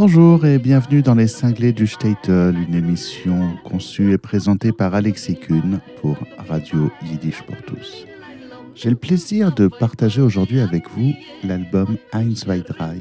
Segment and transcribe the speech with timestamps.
[0.00, 5.34] Bonjour et bienvenue dans Les Cinglés du Statel, une émission conçue et présentée par Alexis
[5.34, 6.16] Kuhn pour
[6.48, 8.06] Radio Yiddish pour tous.
[8.76, 13.00] J'ai le plaisir de partager aujourd'hui avec vous l'album Eins, zwei, drei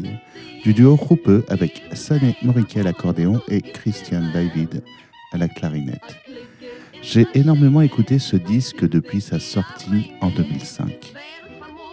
[0.63, 4.81] du duo Ruppe avec Sané Moriquet à l'accordéon et Christian David
[5.33, 6.15] à la clarinette.
[7.03, 11.13] J'ai énormément écouté ce disque depuis sa sortie en 2005.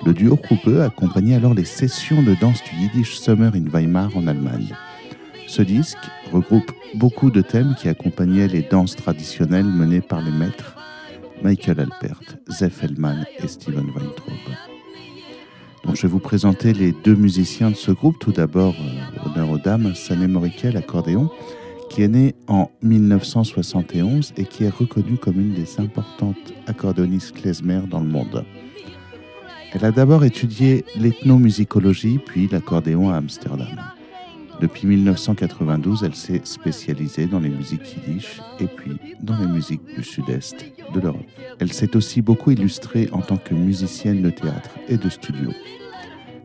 [0.06, 4.26] Le duo Ruppe accompagnait alors les sessions de danse du Yiddish Summer in Weimar en
[4.26, 4.74] Allemagne.
[5.46, 5.98] Ce disque
[6.32, 10.76] regroupe beaucoup de thèmes qui accompagnaient les danses traditionnelles menées par les maîtres
[11.42, 14.38] Michael Alpert, Zef Hellman et Steven Weintraub.
[15.84, 18.18] Donc je vais vous présenter les deux musiciens de ce groupe.
[18.18, 21.30] Tout d'abord, euh, honneur aux dames, Sané Moriquet, accordéon,
[21.90, 27.82] qui est né en 1971 et qui est reconnue comme une des importantes accordéonistes klezmer
[27.90, 28.44] dans le monde.
[29.72, 33.93] Elle a d'abord étudié l'ethnomusicologie, puis l'accordéon à Amsterdam.
[34.64, 40.02] Depuis 1992, elle s'est spécialisée dans les musiques yiddish et puis dans les musiques du
[40.02, 41.26] sud-est de l'Europe.
[41.60, 45.50] Elle s'est aussi beaucoup illustrée en tant que musicienne de théâtre et de studio.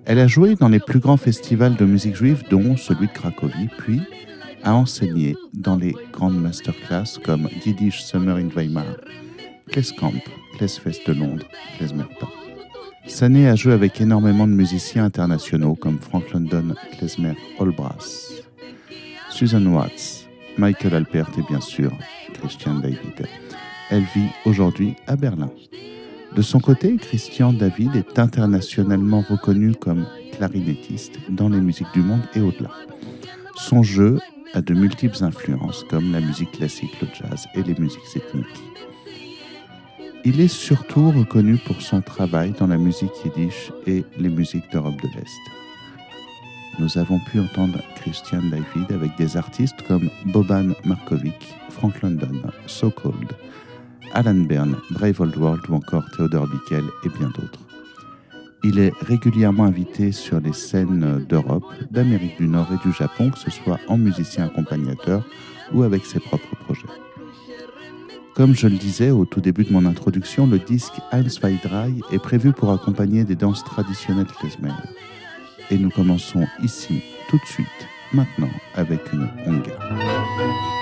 [0.03, 3.69] Elle a joué dans les plus grands festivals de musique juive, dont celui de Cracovie,
[3.77, 4.01] puis
[4.63, 8.97] a enseigné dans les grandes masterclass comme Yiddish Summer in Weimar,
[9.71, 10.19] Kleskamp,
[10.57, 11.47] Klesfest de Londres,
[11.77, 12.27] Klezmerta.
[13.09, 18.31] Sané a joué avec énormément de musiciens internationaux comme Frank London, Klezmer, Brass,
[19.29, 21.91] Susan Watts, Michael Alpert et bien sûr
[22.33, 23.27] Christian David.
[23.89, 25.49] Elle vit aujourd'hui à Berlin.
[26.35, 30.05] De son côté, Christian David est internationalement reconnu comme
[30.37, 32.71] clarinettiste dans les musiques du monde et au-delà.
[33.55, 34.19] Son jeu
[34.53, 38.88] a de multiples influences comme la musique classique, le jazz et les musiques ethniques.
[40.25, 45.01] Il est surtout reconnu pour son travail dans la musique yiddish et les musiques d'Europe
[45.01, 45.39] de l'Est.
[46.77, 52.91] Nous avons pu entendre Christian David avec des artistes comme Boban Markovic, Frank London, So
[52.91, 53.31] Cold,
[54.13, 57.65] Alan Byrne, Brave Old World ou encore Theodore Bickel et bien d'autres.
[58.65, 63.39] Il est régulièrement invité sur les scènes d'Europe, d'Amérique du Nord et du Japon, que
[63.39, 65.25] ce soit en musicien accompagnateur
[65.71, 67.08] ou avec ses propres projets.
[68.35, 71.93] Comme je le disais au tout début de mon introduction, le disque Eins, zwei, drei
[72.11, 74.73] est prévu pour accompagner des danses traditionnelles klezmer.
[75.71, 77.67] Et nous commençons ici, tout de suite,
[78.13, 80.78] maintenant, avec une onga.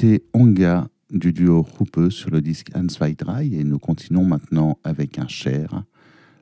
[0.00, 5.18] C'était Onga du duo Ruppe sur le disque Hans Weidrei et nous continuons maintenant avec
[5.18, 5.84] un cher,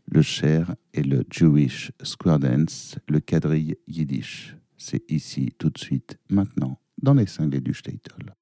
[0.07, 4.57] le cher et le Jewish Square Dance, le quadrille yiddish.
[4.77, 8.33] C'est ici, tout de suite, maintenant, dans les cinglés du Statel.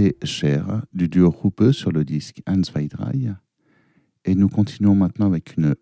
[0.00, 3.34] C'était Cher du duo Ruppe sur le disque Hans Weidrei.
[4.24, 5.74] Et nous continuons maintenant avec une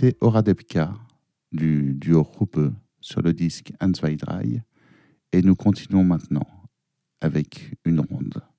[0.00, 0.94] c'était Oradepka
[1.52, 4.62] du duo Ruppe sur le disque Answeidrei.
[5.30, 6.46] Et nous continuons maintenant
[7.20, 8.00] avec une.
[8.00, 8.49] Ronde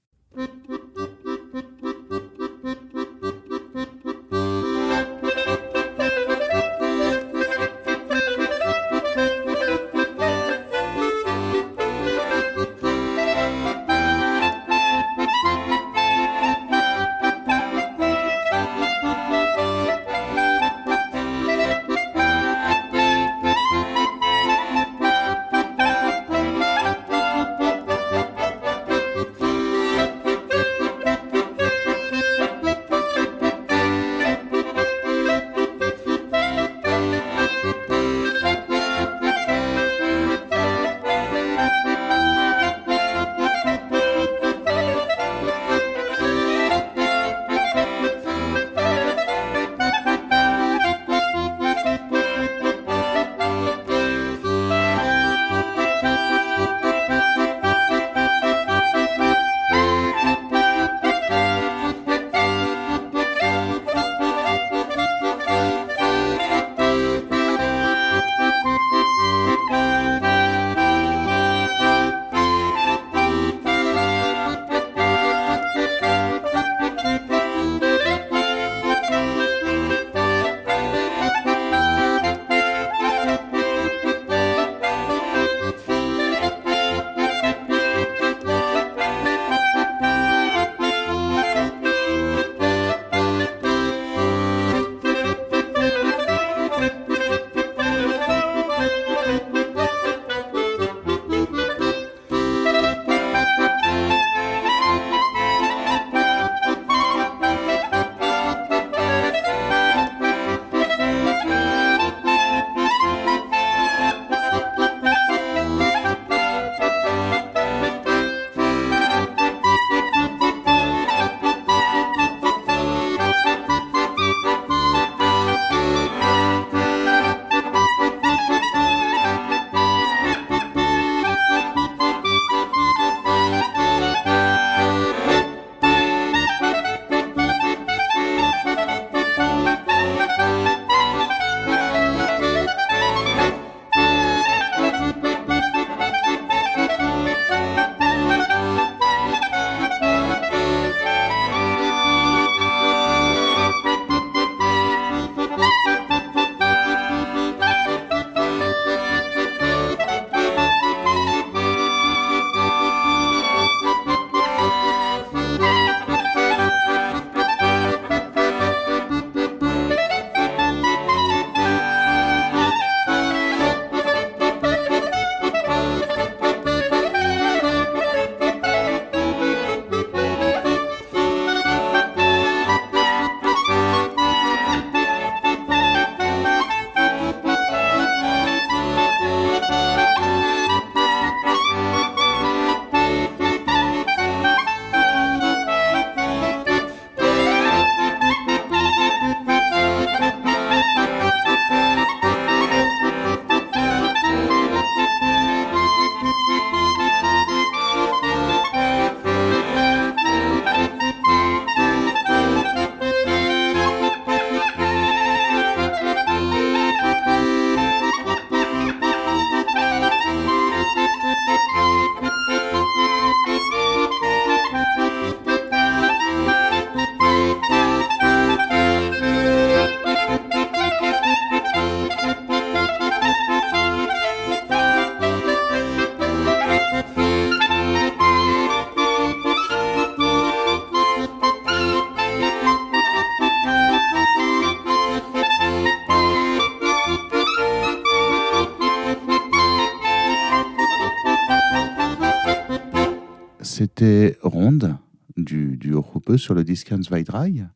[256.37, 257.67] sur le Hans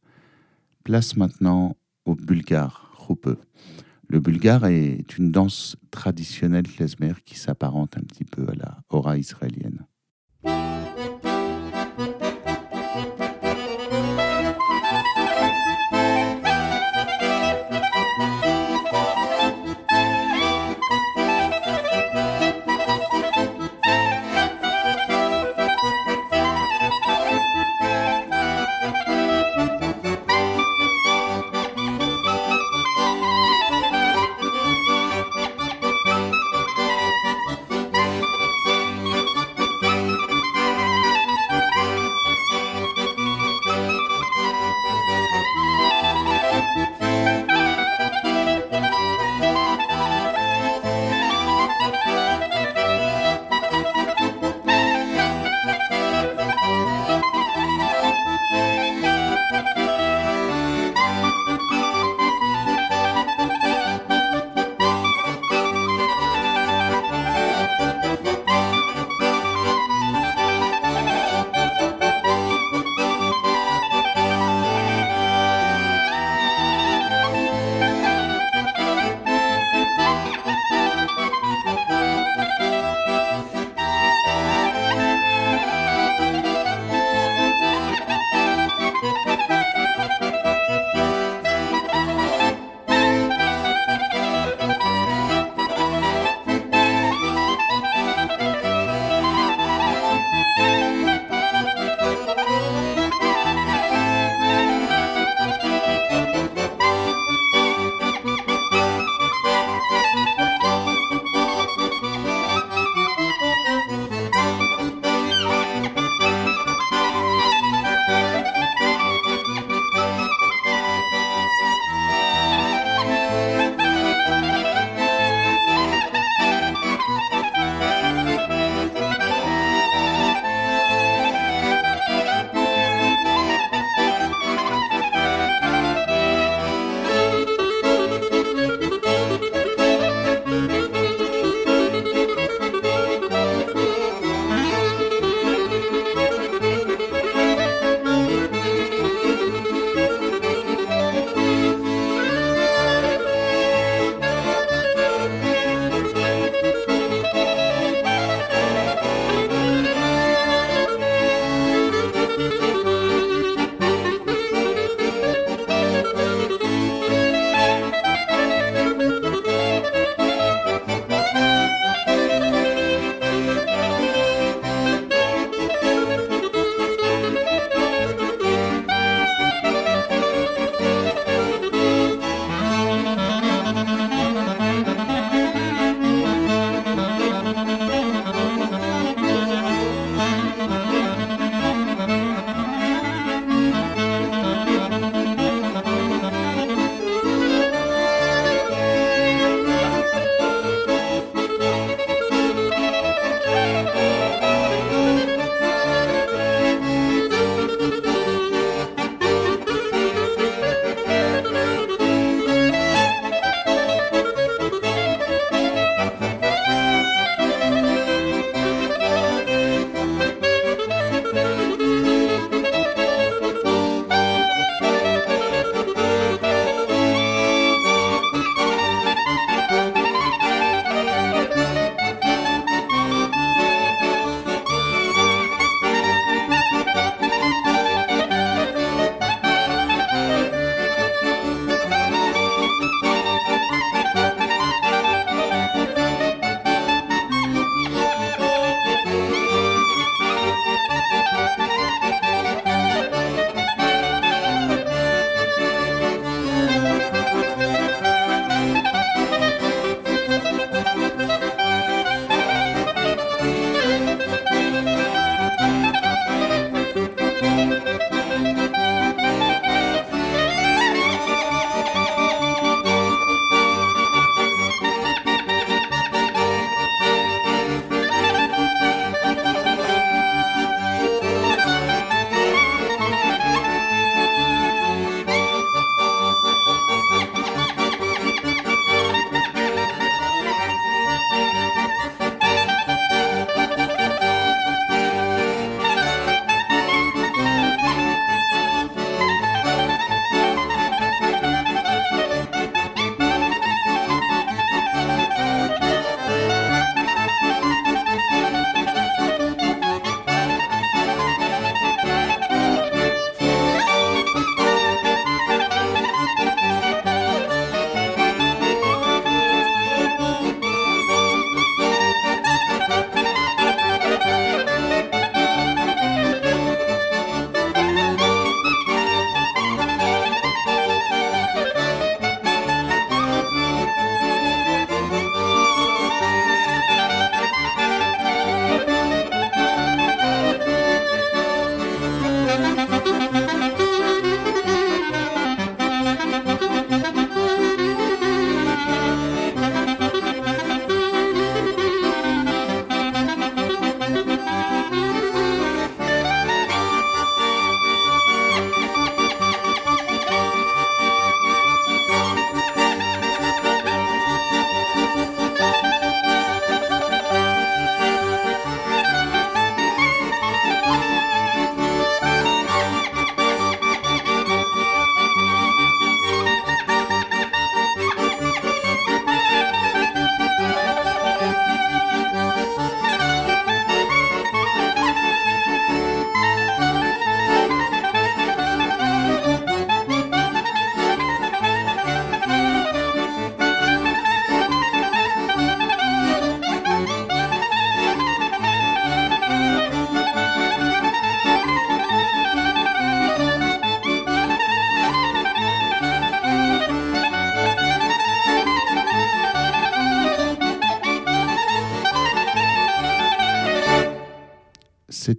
[0.84, 3.39] Place maintenant au bulgare Ruppe.
[4.08, 9.18] Le bulgare est une danse traditionnelle klezmer qui s'apparente un petit peu à la hora
[9.18, 9.86] israélienne.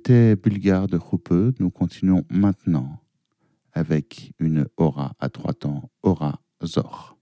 [0.09, 1.33] Bulgare de Roupe.
[1.59, 3.01] Nous continuons maintenant
[3.73, 7.16] avec une aura à trois temps, aura Zor.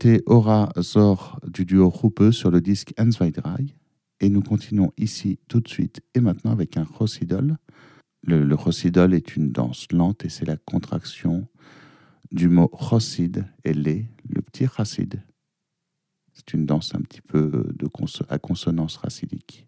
[0.00, 3.74] C'était Aura Zor du duo Rupe sur le disque Answeidrei.
[4.20, 7.56] Et nous continuons ici tout de suite et maintenant avec un Rosidol.
[8.22, 11.48] Le, le Rosidol est une danse lente et c'est la contraction
[12.30, 15.20] du mot Rosid et les, le petit Racide.
[16.32, 17.88] C'est une danse un petit peu de
[18.28, 19.66] à consonance racidique.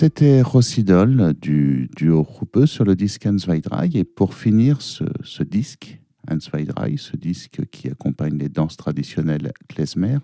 [0.00, 3.90] C'était Rossidol du duo Ruppe sur le disque Hans Weidrai.
[3.94, 9.50] Et pour finir ce, ce disque, Hans Weidrai, ce disque qui accompagne les danses traditionnelles
[9.68, 10.18] klezmer,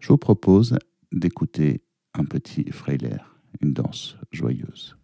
[0.00, 0.76] je vous propose
[1.12, 1.82] d'écouter
[2.12, 3.16] un petit Freiler,
[3.62, 4.99] une danse joyeuse.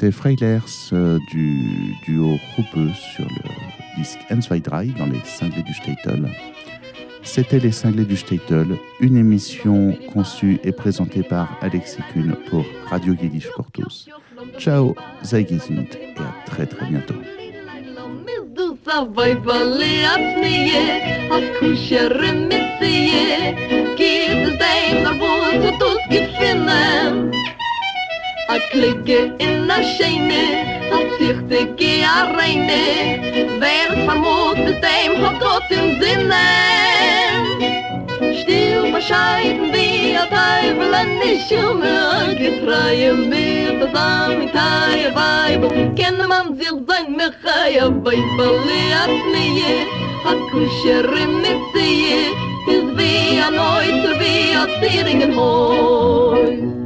[0.00, 0.60] C'était Freilers
[0.94, 6.26] euh, du duo Ruppe sur le disque Ensweidrei dans les cinglés du Statel.
[7.22, 13.12] C'était Les Cinglés du Statel, une émission conçue et présentée par Alexis Kuhn pour Radio
[13.12, 14.08] Yiddish pour tous.
[14.58, 17.16] Ciao, sei gesund et à très très bientôt.
[28.70, 30.44] Klicke in a scheine,
[30.90, 36.46] a zichte ge a reine, wer vermut mit dem hat Gott im Sinne.
[38.40, 46.56] Stil bescheiden wie a Teufel an die Schumme, getreue mir das Amitaie Weibel, kenne man
[46.56, 49.86] sich sein Mechaia Weibel, leat nie,
[50.24, 52.34] a kushere mit sie,
[52.72, 56.79] is wie a Neuter, wie a Zieringen Häus.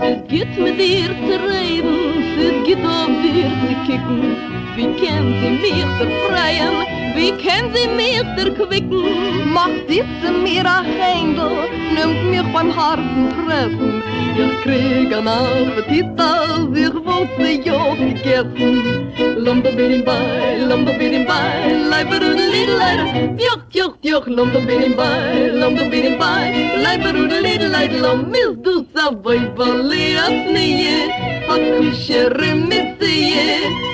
[0.00, 4.67] Es geht mit dir zu reden, es geht auf dir zu kicken.
[4.78, 9.52] Wie können sie mich befreien, wie können sie mich erquicken?
[9.52, 11.66] Macht diese mir ein Händel,
[11.96, 14.04] nimmt mich beim harten Treffen.
[14.36, 19.10] Ich krieg an Appetit, als ich wollte ja gegessen.
[19.36, 23.34] Lomba bin bei, lomba bin bei, leiber und lidleider.
[23.36, 27.98] Joch, joch, joch, lomba bin bei, lomba bin bei, leiber und lidleider.
[27.98, 31.10] Lom is du sa vai vali asnie,
[31.48, 33.88] hat kushere missie.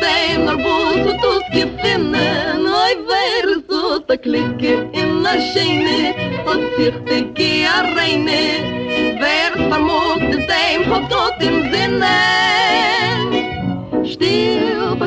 [0.00, 2.66] dein der Bus und uns gewinnen.
[3.06, 6.14] Wer so, da klicke in der scheine
[6.46, 7.82] und sich die Gia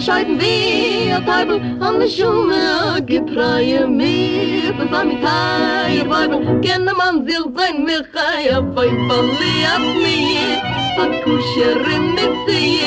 [0.08, 4.72] Stil bescheiden wie a Teufel an der Schumme getreue mir.
[4.78, 10.62] Das am Teil Weibel kenne man sich sein Michaia bei Verlias mir.
[10.98, 12.80] A Kuscherin mit sie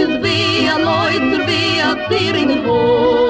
[0.00, 3.29] is wie a Neuter wie a Zieringen Häus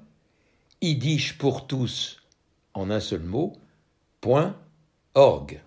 [0.81, 2.17] www.yiddishpourtous
[2.73, 3.53] en un seul mot,
[4.19, 4.55] point
[5.13, 5.61] org.